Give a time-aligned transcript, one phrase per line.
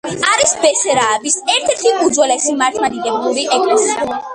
[0.29, 4.15] არის ბესარაბიის ერთ-ერთი უძველესი მართლმადიდებლური ეკლესია.